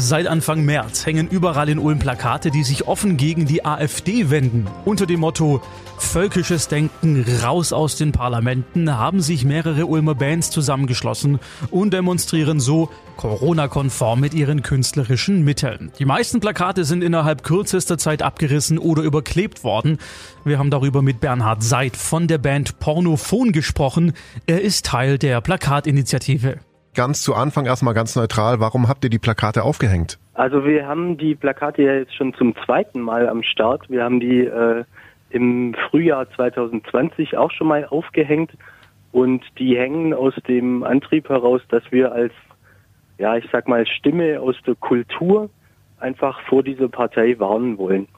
Seit 0.00 0.28
Anfang 0.28 0.64
März 0.64 1.06
hängen 1.06 1.26
überall 1.26 1.68
in 1.68 1.80
Ulm 1.80 1.98
Plakate, 1.98 2.52
die 2.52 2.62
sich 2.62 2.86
offen 2.86 3.16
gegen 3.16 3.46
die 3.46 3.64
AfD 3.64 4.30
wenden. 4.30 4.68
Unter 4.84 5.06
dem 5.06 5.18
Motto 5.18 5.60
Völkisches 5.98 6.68
Denken 6.68 7.26
raus 7.42 7.72
aus 7.72 7.96
den 7.96 8.12
Parlamenten 8.12 8.96
haben 8.96 9.20
sich 9.20 9.44
mehrere 9.44 9.86
Ulmer 9.86 10.14
Bands 10.14 10.50
zusammengeschlossen 10.50 11.40
und 11.72 11.92
demonstrieren 11.92 12.60
so 12.60 12.90
Corona-konform 13.16 14.20
mit 14.20 14.34
ihren 14.34 14.62
künstlerischen 14.62 15.42
Mitteln. 15.42 15.90
Die 15.98 16.04
meisten 16.04 16.38
Plakate 16.38 16.84
sind 16.84 17.02
innerhalb 17.02 17.42
kürzester 17.42 17.98
Zeit 17.98 18.22
abgerissen 18.22 18.78
oder 18.78 19.02
überklebt 19.02 19.64
worden. 19.64 19.98
Wir 20.44 20.60
haben 20.60 20.70
darüber 20.70 21.02
mit 21.02 21.18
Bernhard 21.18 21.64
Seid 21.64 21.96
von 21.96 22.28
der 22.28 22.38
Band 22.38 22.78
Pornophon 22.78 23.50
gesprochen. 23.50 24.12
Er 24.46 24.62
ist 24.62 24.86
Teil 24.86 25.18
der 25.18 25.40
Plakatinitiative 25.40 26.60
ganz 26.98 27.22
zu 27.22 27.36
Anfang 27.36 27.64
erstmal 27.64 27.94
ganz 27.94 28.16
neutral, 28.16 28.58
warum 28.58 28.88
habt 28.88 29.04
ihr 29.04 29.10
die 29.10 29.20
Plakate 29.20 29.62
aufgehängt? 29.62 30.18
Also 30.34 30.64
wir 30.64 30.84
haben 30.88 31.16
die 31.16 31.36
Plakate 31.36 31.82
ja 31.82 31.94
jetzt 31.94 32.12
schon 32.16 32.34
zum 32.34 32.56
zweiten 32.64 33.00
Mal 33.00 33.28
am 33.28 33.44
Start. 33.44 33.88
Wir 33.88 34.02
haben 34.02 34.18
die 34.18 34.40
äh, 34.40 34.82
im 35.30 35.76
Frühjahr 35.88 36.28
2020 36.32 37.36
auch 37.36 37.52
schon 37.52 37.68
mal 37.68 37.84
aufgehängt 37.84 38.50
und 39.12 39.44
die 39.60 39.78
hängen 39.78 40.12
aus 40.12 40.34
dem 40.48 40.82
Antrieb 40.82 41.28
heraus, 41.28 41.60
dass 41.68 41.84
wir 41.92 42.10
als, 42.10 42.32
ja, 43.16 43.36
ich 43.36 43.48
sag 43.52 43.68
mal, 43.68 43.86
Stimme 43.86 44.40
aus 44.40 44.56
der 44.66 44.74
Kultur 44.74 45.50
einfach 46.00 46.40
vor 46.48 46.64
dieser 46.64 46.88
Partei 46.88 47.38
warnen 47.38 47.78
wollen. 47.78 48.08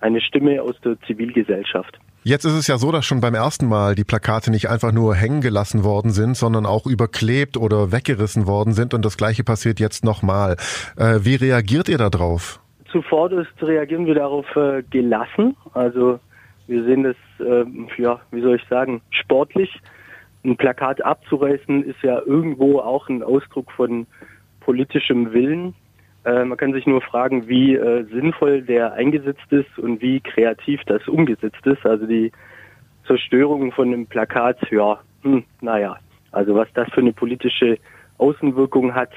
Eine 0.00 0.20
Stimme 0.20 0.60
aus 0.62 0.74
der 0.80 1.00
Zivilgesellschaft. 1.02 1.96
Jetzt 2.22 2.44
ist 2.44 2.52
es 2.52 2.66
ja 2.66 2.76
so, 2.76 2.92
dass 2.92 3.06
schon 3.06 3.22
beim 3.22 3.34
ersten 3.34 3.66
Mal 3.66 3.94
die 3.94 4.04
Plakate 4.04 4.50
nicht 4.50 4.68
einfach 4.68 4.92
nur 4.92 5.14
hängen 5.14 5.40
gelassen 5.40 5.84
worden 5.84 6.10
sind, 6.10 6.36
sondern 6.36 6.66
auch 6.66 6.86
überklebt 6.86 7.56
oder 7.56 7.92
weggerissen 7.92 8.46
worden 8.46 8.74
sind 8.74 8.92
und 8.92 9.06
das 9.06 9.16
gleiche 9.16 9.42
passiert 9.42 9.80
jetzt 9.80 10.04
nochmal. 10.04 10.56
Äh, 10.98 11.20
wie 11.22 11.36
reagiert 11.36 11.88
ihr 11.88 11.96
darauf? 11.96 12.60
Zuvorderst 12.92 13.50
reagieren 13.62 14.04
wir 14.04 14.14
darauf 14.14 14.44
äh, 14.54 14.82
gelassen. 14.90 15.56
Also 15.72 16.20
wir 16.66 16.84
sehen 16.84 17.04
das, 17.04 17.16
äh, 17.38 17.64
ja, 17.96 18.20
wie 18.32 18.42
soll 18.42 18.56
ich 18.56 18.68
sagen, 18.68 19.00
sportlich. 19.08 19.80
Ein 20.44 20.58
Plakat 20.58 21.02
abzureißen 21.02 21.84
ist 21.84 22.02
ja 22.02 22.20
irgendwo 22.26 22.80
auch 22.80 23.08
ein 23.08 23.22
Ausdruck 23.22 23.72
von 23.72 24.06
politischem 24.60 25.32
Willen. 25.32 25.74
Äh, 26.24 26.44
man 26.44 26.58
kann 26.58 26.72
sich 26.72 26.86
nur 26.86 27.00
fragen, 27.00 27.48
wie 27.48 27.74
äh, 27.74 28.04
sinnvoll 28.04 28.62
der 28.62 28.92
eingesetzt 28.92 29.50
ist 29.50 29.78
und 29.78 30.00
wie 30.02 30.20
kreativ 30.20 30.80
das 30.86 31.06
umgesetzt 31.08 31.64
ist. 31.64 31.84
Also 31.84 32.06
die 32.06 32.32
Zerstörung 33.06 33.72
von 33.72 33.88
einem 33.88 34.06
Plakat, 34.06 34.58
ja, 34.70 35.00
hm, 35.22 35.44
naja, 35.60 35.96
also 36.32 36.54
was 36.54 36.68
das 36.74 36.88
für 36.92 37.00
eine 37.00 37.12
politische 37.12 37.78
Außenwirkung 38.18 38.94
hat, 38.94 39.10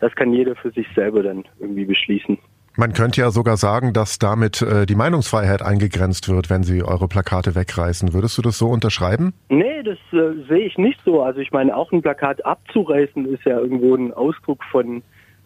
das 0.00 0.14
kann 0.14 0.32
jeder 0.32 0.54
für 0.54 0.70
sich 0.70 0.86
selber 0.94 1.22
dann 1.22 1.44
irgendwie 1.58 1.84
beschließen. 1.84 2.38
Man 2.76 2.92
könnte 2.92 3.20
ja 3.20 3.30
sogar 3.30 3.56
sagen, 3.56 3.92
dass 3.92 4.18
damit 4.18 4.62
äh, 4.62 4.86
die 4.86 4.94
Meinungsfreiheit 4.94 5.60
eingegrenzt 5.60 6.28
wird, 6.28 6.50
wenn 6.50 6.62
Sie 6.62 6.82
eure 6.82 7.08
Plakate 7.08 7.54
wegreißen. 7.54 8.14
Würdest 8.14 8.38
du 8.38 8.42
das 8.42 8.58
so 8.58 8.68
unterschreiben? 8.68 9.34
Nee, 9.48 9.82
das 9.82 9.98
äh, 10.12 10.34
sehe 10.48 10.66
ich 10.66 10.78
nicht 10.78 11.00
so. 11.04 11.22
Also 11.22 11.40
ich 11.40 11.50
meine, 11.50 11.76
auch 11.76 11.90
ein 11.90 12.00
Plakat 12.00 12.44
abzureißen 12.46 13.26
ist 13.26 13.44
ja 13.44 13.58
irgendwo 13.58 13.96
ein 13.96 14.12
Ausdruck 14.14 14.62
von 14.70 15.02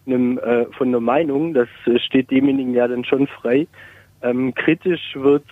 einem, 0.07 0.37
äh, 0.39 0.65
von 0.77 0.89
einer 0.89 0.99
Meinung. 0.99 1.53
Das 1.53 1.69
äh, 1.85 1.99
steht 1.99 2.31
demjenigen 2.31 2.73
ja 2.73 2.87
dann 2.87 3.05
schon 3.05 3.27
frei. 3.27 3.67
Ähm, 4.21 4.53
kritisch 4.55 5.15
wird, 5.15 5.45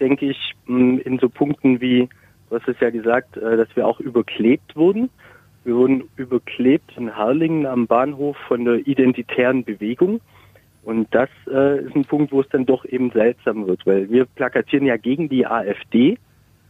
denke 0.00 0.26
ich, 0.26 0.52
in 0.66 1.18
so 1.20 1.28
Punkten 1.28 1.80
wie, 1.80 2.08
du 2.48 2.56
hast 2.56 2.68
es 2.68 2.80
ja 2.80 2.90
gesagt, 2.90 3.36
äh, 3.36 3.56
dass 3.56 3.68
wir 3.76 3.86
auch 3.86 4.00
überklebt 4.00 4.74
wurden. 4.74 5.10
Wir 5.64 5.74
wurden 5.74 6.04
überklebt 6.16 6.92
in 6.96 7.14
Harlingen 7.14 7.66
am 7.66 7.86
Bahnhof 7.86 8.36
von 8.48 8.64
der 8.64 8.86
identitären 8.86 9.64
Bewegung. 9.64 10.20
Und 10.84 11.12
das 11.12 11.28
äh, 11.48 11.84
ist 11.84 11.96
ein 11.96 12.04
Punkt, 12.04 12.30
wo 12.30 12.40
es 12.40 12.48
dann 12.50 12.64
doch 12.64 12.84
eben 12.84 13.10
seltsam 13.10 13.66
wird, 13.66 13.84
weil 13.86 14.08
wir 14.08 14.24
plakatieren 14.24 14.86
ja 14.86 14.96
gegen 14.96 15.28
die 15.28 15.44
AfD 15.44 16.18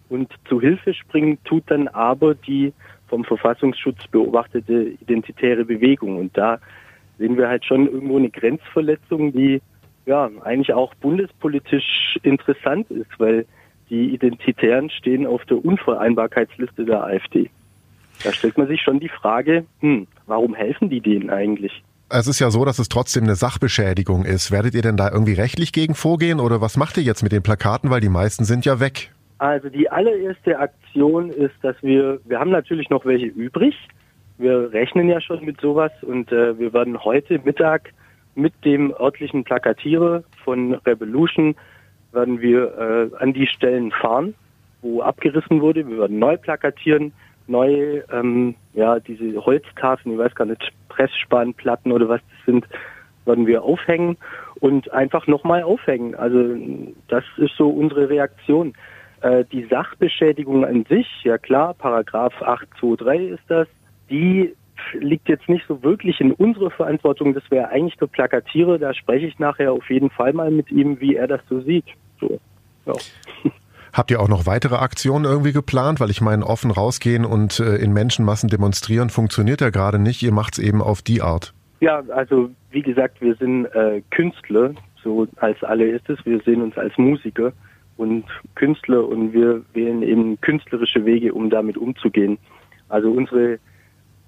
und 0.08 0.32
zu 0.48 0.60
Hilfe 0.60 0.94
springen 0.94 1.38
tut 1.44 1.64
dann 1.66 1.88
aber 1.88 2.34
die 2.34 2.72
vom 3.08 3.24
Verfassungsschutz 3.24 4.06
beobachtete 4.08 4.94
identitäre 5.00 5.64
Bewegung. 5.64 6.16
Und 6.16 6.36
da 6.36 6.58
sehen 7.18 7.36
wir 7.36 7.48
halt 7.48 7.64
schon 7.64 7.86
irgendwo 7.86 8.16
eine 8.16 8.30
Grenzverletzung, 8.30 9.32
die 9.32 9.60
ja 10.06 10.30
eigentlich 10.44 10.72
auch 10.72 10.94
bundespolitisch 10.96 12.18
interessant 12.22 12.90
ist, 12.90 13.10
weil 13.18 13.46
die 13.90 14.14
Identitären 14.14 14.90
stehen 14.90 15.26
auf 15.26 15.44
der 15.44 15.64
Unvereinbarkeitsliste 15.64 16.84
der 16.84 17.04
AfD. 17.04 17.50
Da 18.24 18.32
stellt 18.32 18.56
man 18.58 18.66
sich 18.66 18.80
schon 18.80 19.00
die 19.00 19.08
Frage, 19.08 19.64
hm, 19.80 20.06
warum 20.26 20.54
helfen 20.54 20.90
die 20.90 21.00
denen 21.00 21.30
eigentlich? 21.30 21.82
Es 22.08 22.28
ist 22.28 22.38
ja 22.38 22.50
so, 22.50 22.64
dass 22.64 22.78
es 22.78 22.88
trotzdem 22.88 23.24
eine 23.24 23.34
Sachbeschädigung 23.34 24.24
ist. 24.24 24.52
Werdet 24.52 24.74
ihr 24.74 24.82
denn 24.82 24.96
da 24.96 25.10
irgendwie 25.10 25.32
rechtlich 25.32 25.72
gegen 25.72 25.94
vorgehen 25.94 26.38
oder 26.38 26.60
was 26.60 26.76
macht 26.76 26.96
ihr 26.96 27.02
jetzt 27.02 27.22
mit 27.22 27.32
den 27.32 27.42
Plakaten, 27.42 27.90
weil 27.90 28.00
die 28.00 28.08
meisten 28.08 28.44
sind 28.44 28.64
ja 28.64 28.78
weg? 28.78 29.10
Also 29.38 29.68
die 29.68 29.90
allererste 29.90 30.58
Aktion 30.58 31.30
ist, 31.30 31.54
dass 31.62 31.76
wir, 31.82 32.20
wir 32.24 32.38
haben 32.38 32.50
natürlich 32.50 32.90
noch 32.90 33.04
welche 33.04 33.26
übrig, 33.26 33.74
wir 34.38 34.72
rechnen 34.72 35.08
ja 35.08 35.20
schon 35.20 35.44
mit 35.44 35.60
sowas 35.60 35.92
und 36.02 36.30
äh, 36.32 36.58
wir 36.58 36.72
werden 36.72 37.02
heute 37.04 37.40
Mittag 37.44 37.92
mit 38.34 38.52
dem 38.64 38.92
örtlichen 38.92 39.44
Plakatierer 39.44 40.22
von 40.44 40.74
Revolution 40.74 41.56
werden 42.12 42.40
wir 42.40 42.78
äh, 42.78 43.22
an 43.22 43.32
die 43.32 43.46
Stellen 43.46 43.90
fahren, 43.90 44.34
wo 44.82 45.02
abgerissen 45.02 45.60
wurde. 45.60 45.86
Wir 45.88 45.98
werden 45.98 46.18
neu 46.18 46.36
plakatieren, 46.36 47.12
neue, 47.46 48.04
ähm, 48.12 48.54
ja, 48.74 49.00
diese 49.00 49.44
Holztafeln, 49.44 50.14
ich 50.14 50.18
weiß 50.18 50.34
gar 50.34 50.46
nicht, 50.46 50.72
Pressspanplatten 50.88 51.92
oder 51.92 52.08
was 52.08 52.20
das 52.20 52.46
sind, 52.46 52.66
werden 53.24 53.46
wir 53.46 53.62
aufhängen 53.62 54.16
und 54.60 54.90
einfach 54.92 55.26
nochmal 55.26 55.62
aufhängen. 55.62 56.14
Also 56.14 56.56
das 57.08 57.24
ist 57.38 57.56
so 57.56 57.68
unsere 57.68 58.08
Reaktion. 58.08 58.74
Äh, 59.20 59.44
die 59.50 59.64
Sachbeschädigung 59.64 60.64
an 60.64 60.84
sich, 60.88 61.06
ja 61.24 61.38
klar, 61.38 61.74
Paragraph 61.74 62.34
823 62.42 63.30
ist 63.30 63.44
das, 63.48 63.68
die 64.10 64.54
liegt 64.92 65.28
jetzt 65.28 65.48
nicht 65.48 65.64
so 65.66 65.82
wirklich 65.82 66.20
in 66.20 66.32
unserer 66.32 66.70
Verantwortung. 66.70 67.34
Das 67.34 67.44
wäre 67.50 67.68
eigentlich 67.68 67.96
der 67.96 68.06
Plakatiere. 68.06 68.78
Da 68.78 68.94
spreche 68.94 69.26
ich 69.26 69.38
nachher 69.38 69.72
auf 69.72 69.88
jeden 69.90 70.10
Fall 70.10 70.32
mal 70.32 70.50
mit 70.50 70.70
ihm, 70.70 71.00
wie 71.00 71.16
er 71.16 71.26
das 71.26 71.40
so 71.48 71.60
sieht. 71.60 71.86
So, 72.20 72.38
ja. 72.86 72.94
Habt 73.92 74.10
ihr 74.10 74.20
auch 74.20 74.28
noch 74.28 74.44
weitere 74.44 74.74
Aktionen 74.76 75.24
irgendwie 75.24 75.52
geplant? 75.52 76.00
Weil 76.00 76.10
ich 76.10 76.20
meine, 76.20 76.46
offen 76.46 76.70
rausgehen 76.70 77.24
und 77.24 77.60
äh, 77.60 77.76
in 77.76 77.94
Menschenmassen 77.94 78.50
demonstrieren 78.50 79.08
funktioniert 79.08 79.62
ja 79.62 79.70
gerade 79.70 79.98
nicht. 79.98 80.22
Ihr 80.22 80.32
macht 80.32 80.58
es 80.58 80.58
eben 80.58 80.82
auf 80.82 81.00
die 81.00 81.22
Art. 81.22 81.54
Ja, 81.80 82.02
also 82.14 82.50
wie 82.70 82.82
gesagt, 82.82 83.22
wir 83.22 83.34
sind 83.36 83.64
äh, 83.66 84.02
Künstler, 84.10 84.74
so 85.02 85.26
als 85.36 85.62
allererstes. 85.64 86.18
Wir 86.24 86.40
sehen 86.40 86.60
uns 86.60 86.76
als 86.76 86.96
Musiker 86.98 87.52
und 87.96 88.24
Künstler 88.54 89.08
und 89.08 89.32
wir 89.32 89.62
wählen 89.72 90.02
eben 90.02 90.38
künstlerische 90.42 91.06
Wege, 91.06 91.32
um 91.32 91.48
damit 91.48 91.78
umzugehen. 91.78 92.36
Also 92.90 93.10
unsere 93.10 93.58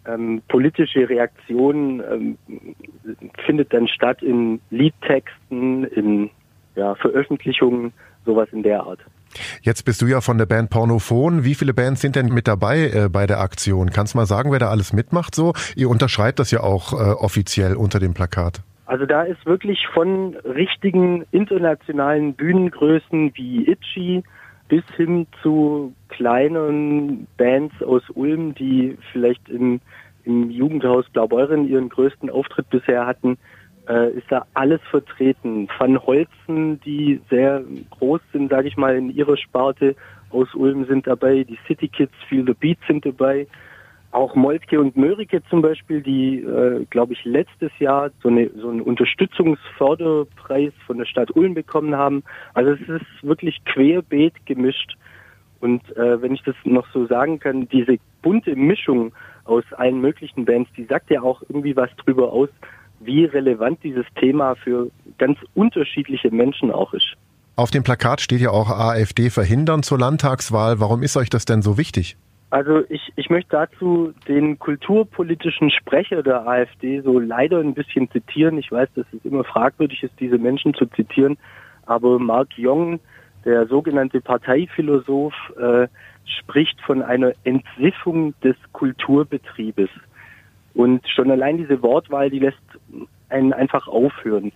ähm, 0.09 0.43
politische 0.49 1.09
Reaktion 1.09 2.03
ähm, 2.11 2.39
findet 3.45 3.73
dann 3.73 3.89
statt 3.89 4.23
in 4.23 4.61
Liedtexten, 4.71 5.85
in 5.85 6.31
ja, 6.75 6.95
Veröffentlichungen, 6.95 7.93
sowas 8.25 8.49
in 8.53 8.63
der 8.63 8.83
Art. 8.83 9.01
Jetzt 9.63 9.85
bist 9.85 10.01
du 10.01 10.07
ja 10.07 10.21
von 10.21 10.39
der 10.39 10.47
Band 10.47 10.71
Pornophon. 10.71 11.45
Wie 11.45 11.55
viele 11.55 11.75
Bands 11.75 12.01
sind 12.01 12.17
denn 12.17 12.27
mit 12.27 12.49
dabei 12.49 12.91
äh, 12.91 13.09
bei 13.11 13.27
der 13.27 13.41
Aktion? 13.41 13.91
Kannst 13.91 14.15
du 14.15 14.19
mal 14.19 14.27
sagen, 14.27 14.53
wer 14.53 14.59
da 14.59 14.71
alles 14.71 14.93
mitmacht 14.93 15.35
so? 15.35 15.53
Ihr 15.77 15.91
unterschreibt 15.91 16.39
das 16.39 16.51
ja 16.51 16.61
auch 16.61 16.93
äh, 16.93 16.97
offiziell 16.97 17.77
unter 17.77 17.99
dem 17.99 18.15
Plakat. 18.15 18.63
Also 18.87 19.05
da 19.05 19.23
ist 19.23 19.45
wirklich 19.45 19.87
von 19.93 20.35
richtigen 20.45 21.27
internationalen 21.31 22.33
Bühnengrößen 22.33 23.33
wie 23.35 23.69
Itchy 23.71 24.23
bis 24.69 24.85
hin 24.97 25.27
zu 25.43 25.95
kleinen 26.09 27.27
Bands 27.37 27.83
aus 27.83 28.03
Ulm, 28.15 28.55
die 28.55 28.97
vielleicht 29.13 29.49
im, 29.49 29.81
im 30.25 30.51
Jugendhaus 30.51 31.09
Blaubeuren 31.11 31.69
ihren 31.69 31.89
größten 31.89 32.31
Auftritt 32.31 32.69
bisher 32.71 33.07
hatten, 33.07 33.39
äh, 33.89 34.11
ist 34.13 34.31
da 34.31 34.47
alles 34.55 34.81
vertreten. 34.91 35.69
Van 35.79 35.99
Holzen, 35.99 36.81
die 36.81 37.21
sehr 37.31 37.65
groß 37.91 38.21
sind, 38.33 38.51
sage 38.51 38.69
ich 38.69 38.77
mal, 38.77 38.97
in 38.97 39.11
ihrer 39.11 39.37
Sparte 39.37 39.97
aus 40.31 40.55
Ulm 40.55 40.85
sind 40.87 41.07
dabei, 41.07 41.45
die 41.45 41.59
City 41.67 41.89
Kids, 41.89 42.13
Feel 42.29 42.45
the 42.47 42.53
Beat 42.53 42.79
sind 42.87 43.07
dabei, 43.07 43.47
auch 44.11 44.35
Moltke 44.35 44.81
und 44.81 44.97
Mörike 44.97 45.43
zum 45.51 45.61
Beispiel, 45.61 46.01
die, 46.01 46.39
äh, 46.41 46.87
glaube 46.91 47.13
ich, 47.13 47.25
letztes 47.25 47.71
Jahr 47.79 48.11
so, 48.23 48.29
eine, 48.29 48.51
so 48.57 48.71
einen 48.71 48.81
Unterstützungsförderpreis 48.81 50.73
von 50.87 50.99
der 50.99 51.05
Stadt 51.05 51.35
Ulm 51.37 51.55
bekommen 51.55 51.95
haben. 51.95 52.23
Also 52.55 52.71
es 52.71 52.81
ist 52.81 53.07
wirklich 53.23 53.63
querbeet 53.65 54.47
gemischt. 54.47 54.97
Und 55.61 55.97
äh, 55.97 56.23
wenn 56.23 56.33
ich 56.33 56.43
das 56.43 56.55
noch 56.65 56.87
so 56.93 57.07
sagen 57.07 57.39
kann, 57.39 57.69
diese 57.69 57.99
bunte 58.23 58.57
Mischung 58.57 59.13
aus 59.45 59.65
allen 59.73 60.01
möglichen 60.01 60.45
Bands, 60.45 60.71
die 60.77 60.85
sagt 60.85 61.11
ja 61.11 61.23
auch 61.23 61.43
irgendwie 61.49 61.77
was 61.77 61.91
drüber 61.97 62.33
aus, 62.33 62.49
wie 63.01 63.25
relevant 63.25 63.83
dieses 63.83 64.07
Thema 64.19 64.55
für 64.57 64.91
ganz 65.19 65.39
unterschiedliche 65.55 66.31
Menschen 66.31 66.71
auch 66.71 66.95
ist. 66.95 67.15
Auf 67.57 67.71
dem 67.71 67.83
Plakat 67.83 68.21
steht 68.21 68.41
ja 68.41 68.51
auch 68.51 68.71
AfD 68.71 69.31
verhindern 69.31 69.83
zur 69.83 69.99
Landtagswahl. 69.99 70.81
Warum 70.81 71.03
ist 71.03 71.17
euch 71.17 71.29
das 71.29 71.45
denn 71.45 71.61
so 71.61 71.77
wichtig? 71.77 72.17
Also 72.51 72.83
ich, 72.89 73.13
ich 73.17 73.29
möchte 73.29 73.51
dazu 73.51 74.15
den 74.27 74.59
kulturpolitischen 74.59 75.71
Sprecher 75.71 76.23
der 76.23 76.47
AfD 76.47 77.01
so 77.03 77.19
leider 77.19 77.59
ein 77.59 77.75
bisschen 77.75 78.11
zitieren. 78.11 78.57
Ich 78.57 78.73
weiß, 78.73 78.89
dass 78.95 79.07
es 79.13 79.25
immer 79.25 79.45
fragwürdig 79.45 80.03
ist, 80.03 80.15
diese 80.19 80.39
Menschen 80.39 80.73
zu 80.73 80.87
zitieren, 80.87 81.37
aber 81.85 82.19
Mark 82.19 82.49
Jong, 82.57 83.01
der 83.45 83.67
sogenannte 83.67 84.21
Parteiphilosoph, 84.21 85.35
äh, 85.59 85.89
spricht 86.25 86.81
von 86.83 87.03
einer 87.03 87.33
Entsiffung 87.45 88.35
des 88.41 88.57
Kulturbetriebes. 88.73 89.91
Und 90.75 91.07
schon 91.09 91.31
allein 91.31 91.59
diese 91.59 91.83
Wortwahl, 91.83 92.31
die 92.31 92.39
lässt 92.39 92.59
einen 93.29 93.53
einfach 93.53 93.89
aufhören. 93.89 94.53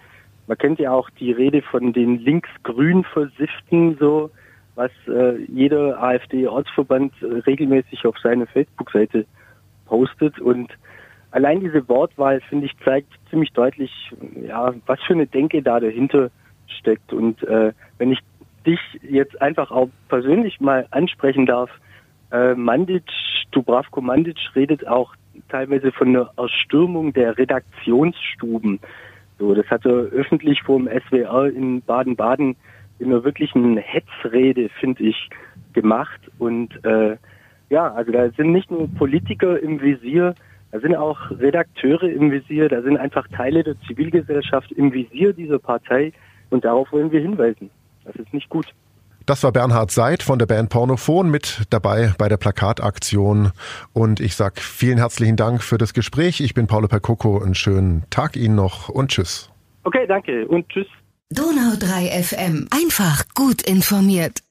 Man 0.46 0.58
kennt 0.58 0.78
ja 0.78 0.92
auch 0.92 1.10
die 1.10 1.32
Rede 1.32 1.62
von 1.62 1.92
den 1.92 2.18
links-grün 2.18 3.04
Versifften 3.04 3.96
so 3.98 4.30
was 4.74 4.90
äh, 5.06 5.36
jeder 5.48 6.02
AfD-Ortsverband 6.02 7.12
äh, 7.22 7.26
regelmäßig 7.46 8.06
auf 8.06 8.16
seine 8.22 8.46
Facebook-Seite 8.46 9.26
postet. 9.86 10.38
Und 10.38 10.72
allein 11.30 11.60
diese 11.60 11.86
Wortwahl, 11.88 12.40
finde 12.48 12.66
ich, 12.66 12.72
zeigt 12.84 13.12
ziemlich 13.30 13.52
deutlich, 13.52 13.90
ja, 14.46 14.72
was 14.86 15.00
für 15.02 15.14
eine 15.14 15.26
Denke 15.26 15.62
da 15.62 15.80
dahinter 15.80 16.30
steckt. 16.66 17.12
Und 17.12 17.42
äh, 17.42 17.72
wenn 17.98 18.12
ich 18.12 18.20
dich 18.66 18.80
jetzt 19.02 19.40
einfach 19.42 19.70
auch 19.70 19.88
persönlich 20.08 20.60
mal 20.60 20.86
ansprechen 20.90 21.46
darf, 21.46 21.70
äh, 22.30 22.54
Mandic, 22.54 23.04
Dubravko 23.50 24.00
Mandic 24.00 24.38
redet 24.54 24.86
auch 24.86 25.14
teilweise 25.48 25.92
von 25.92 26.08
einer 26.08 26.30
Erstürmung 26.36 27.12
der 27.12 27.36
Redaktionsstuben. 27.36 28.80
So, 29.38 29.54
das 29.54 29.66
hat 29.66 29.84
er 29.84 29.92
öffentlich 29.92 30.62
vor 30.62 30.78
dem 30.78 30.88
SWR 30.88 31.46
in 31.46 31.82
Baden-Baden 31.82 32.56
in 33.02 33.12
einer 33.12 33.24
wirklichen 33.24 33.76
Hetzrede, 33.76 34.68
finde 34.80 35.02
ich, 35.04 35.28
gemacht. 35.72 36.20
Und 36.38 36.84
äh, 36.84 37.16
ja, 37.70 37.92
also 37.92 38.12
da 38.12 38.30
sind 38.30 38.52
nicht 38.52 38.70
nur 38.70 38.88
Politiker 38.88 39.60
im 39.60 39.80
Visier, 39.80 40.34
da 40.70 40.80
sind 40.80 40.96
auch 40.96 41.18
Redakteure 41.30 42.04
im 42.04 42.30
Visier, 42.30 42.68
da 42.68 42.80
sind 42.82 42.96
einfach 42.96 43.28
Teile 43.28 43.62
der 43.62 43.74
Zivilgesellschaft 43.86 44.72
im 44.72 44.92
Visier 44.92 45.32
dieser 45.32 45.58
Partei 45.58 46.12
und 46.50 46.64
darauf 46.64 46.90
wollen 46.92 47.12
wir 47.12 47.20
hinweisen. 47.20 47.70
Das 48.04 48.16
ist 48.16 48.32
nicht 48.32 48.48
gut. 48.48 48.66
Das 49.26 49.44
war 49.44 49.52
Bernhard 49.52 49.90
Seid 49.90 50.22
von 50.22 50.38
der 50.38 50.46
Band 50.46 50.70
Pornophon 50.70 51.30
mit 51.30 51.62
dabei 51.70 52.12
bei 52.18 52.28
der 52.28 52.36
Plakataktion. 52.38 53.52
Und 53.92 54.18
ich 54.18 54.34
sag 54.34 54.60
vielen 54.60 54.98
herzlichen 54.98 55.36
Dank 55.36 55.62
für 55.62 55.78
das 55.78 55.94
Gespräch. 55.94 56.40
Ich 56.40 56.54
bin 56.54 56.66
Paulo 56.66 56.88
Percoco. 56.88 57.40
Einen 57.40 57.54
schönen 57.54 58.02
Tag 58.10 58.36
Ihnen 58.36 58.56
noch 58.56 58.88
und 58.88 59.12
tschüss. 59.12 59.50
Okay, 59.84 60.06
danke 60.08 60.46
und 60.48 60.68
tschüss. 60.68 60.88
Donau 61.32 61.76
3 61.78 62.22
FM. 62.22 62.66
Einfach 62.70 63.24
gut 63.34 63.62
informiert. 63.62 64.42